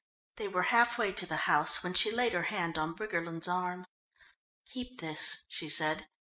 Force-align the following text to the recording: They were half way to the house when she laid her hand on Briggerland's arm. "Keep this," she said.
They 0.37 0.47
were 0.47 0.63
half 0.73 0.97
way 0.97 1.11
to 1.13 1.27
the 1.27 1.35
house 1.45 1.83
when 1.83 1.93
she 1.93 2.09
laid 2.09 2.33
her 2.33 2.41
hand 2.49 2.75
on 2.75 2.95
Briggerland's 2.95 3.47
arm. 3.47 3.85
"Keep 4.65 4.99
this," 4.99 5.43
she 5.47 5.69
said. 5.69 6.07